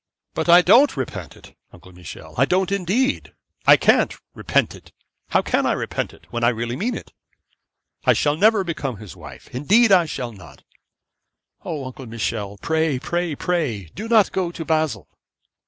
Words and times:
'But 0.33 0.49
I 0.49 0.63
don't 0.63 0.97
repent 0.97 1.37
it, 1.37 1.55
Uncle 1.71 1.91
Michel; 1.93 2.33
I 2.35 2.45
don't, 2.45 2.71
indeed. 2.71 3.35
I 3.67 3.77
can't 3.77 4.17
repent 4.33 4.73
it. 4.73 4.91
How 5.29 5.43
can 5.43 5.67
I 5.67 5.73
repent 5.73 6.11
it 6.11 6.25
when 6.31 6.43
I 6.43 6.49
really 6.49 6.75
mean 6.75 6.95
it? 6.95 7.13
I 8.03 8.13
shall 8.13 8.35
never 8.35 8.63
become 8.63 8.97
his 8.97 9.15
wife; 9.15 9.53
indeed 9.53 9.91
I 9.91 10.05
shall 10.07 10.31
not. 10.31 10.63
O, 11.63 11.85
Uncle 11.85 12.07
Michel, 12.07 12.57
pray, 12.57 12.97
pray, 12.97 13.35
pray 13.35 13.91
do 13.93 14.07
not 14.07 14.31
go 14.31 14.51
to 14.51 14.65
Basle!' 14.65 15.07